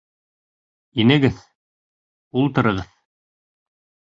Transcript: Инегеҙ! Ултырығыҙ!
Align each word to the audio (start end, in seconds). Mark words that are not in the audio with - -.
Инегеҙ! 1.03 1.37
Ултырығыҙ! 2.43 2.91